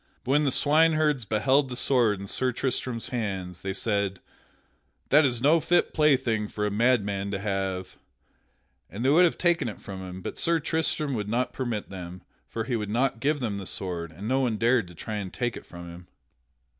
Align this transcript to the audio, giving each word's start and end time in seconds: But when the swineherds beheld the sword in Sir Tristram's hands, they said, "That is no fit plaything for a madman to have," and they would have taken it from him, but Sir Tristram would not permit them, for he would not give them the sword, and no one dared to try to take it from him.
But 0.23 0.31
when 0.31 0.45
the 0.45 0.51
swineherds 0.51 1.25
beheld 1.25 1.69
the 1.69 1.75
sword 1.75 2.19
in 2.19 2.25
Sir 2.25 2.51
Tristram's 2.51 3.09
hands, 3.09 3.61
they 3.61 3.71
said, 3.71 4.19
"That 5.09 5.25
is 5.25 5.43
no 5.43 5.59
fit 5.59 5.93
plaything 5.93 6.47
for 6.47 6.65
a 6.65 6.71
madman 6.71 7.29
to 7.29 7.37
have," 7.37 7.97
and 8.89 9.05
they 9.05 9.09
would 9.09 9.25
have 9.25 9.37
taken 9.37 9.69
it 9.69 9.79
from 9.79 9.99
him, 10.01 10.23
but 10.23 10.39
Sir 10.39 10.59
Tristram 10.59 11.13
would 11.13 11.29
not 11.29 11.53
permit 11.53 11.91
them, 11.91 12.23
for 12.47 12.63
he 12.63 12.75
would 12.75 12.89
not 12.89 13.19
give 13.19 13.41
them 13.41 13.59
the 13.59 13.67
sword, 13.67 14.11
and 14.11 14.27
no 14.27 14.39
one 14.39 14.57
dared 14.57 14.87
to 14.87 14.95
try 14.95 15.23
to 15.23 15.29
take 15.29 15.55
it 15.55 15.67
from 15.67 15.87
him. 15.87 16.07